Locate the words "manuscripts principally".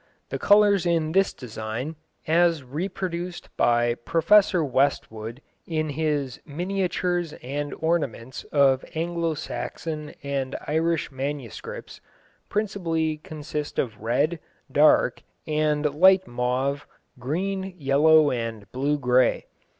11.11-13.17